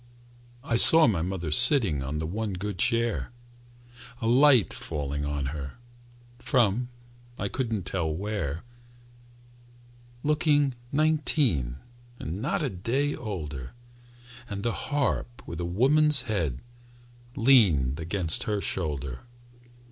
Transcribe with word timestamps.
I 0.63 0.77
saw 0.77 1.05
my 1.05 1.21
mother 1.21 1.51
sitting 1.51 2.01
On 2.01 2.17
the 2.17 2.25
one 2.25 2.53
good 2.53 2.79
chair, 2.79 3.29
A 4.19 4.25
light 4.25 4.73
falling 4.73 5.25
on 5.25 5.53
her 5.53 5.73
From 6.39 6.89
I 7.37 7.47
couldn't 7.47 7.83
tell 7.85 8.11
where, 8.11 8.63
Looking 10.23 10.73
nineteen, 10.91 11.75
And 12.17 12.41
not 12.41 12.63
a 12.63 12.69
day 12.71 13.13
older, 13.15 13.73
And 14.49 14.63
the 14.63 14.73
harp 14.73 15.47
with 15.47 15.59
a 15.61 15.65
woman's 15.65 16.23
head 16.23 16.61
Leaned 17.35 17.99
against 17.99 18.45
her 18.45 18.59
shoulder. 18.59 19.19